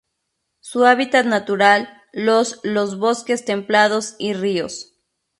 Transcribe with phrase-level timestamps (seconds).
[0.61, 4.95] Su hábitat natural los los bosques templados y ríos.